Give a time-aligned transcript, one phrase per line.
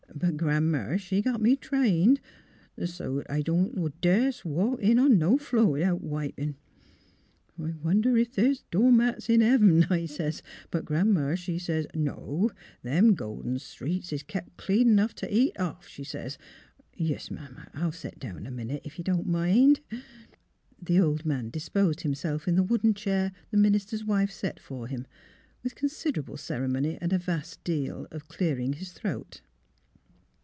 [0.21, 2.19] ''But Gran'ma, she's got me trained,
[2.85, 6.57] so 't I don't das' t' walk in on no floor 'ithout wipin'.'
[7.59, 10.43] I wonder if th's door mats in heav'n,' I sez.
[10.69, 12.51] But Gran'ma, she sez,' No.
[12.83, 16.37] Them Golden Streets is kep' clean 'nough t' eat off of,' she sez,...
[16.99, 17.39] Tes'm,
[17.73, 19.79] I'll set down a minute, if you don't mind."
[20.79, 25.07] The old man disposed himself in the wooden chair the minister's wife set for him,
[25.63, 29.41] with con siderable ceremony and a vast deal of clearing his throat.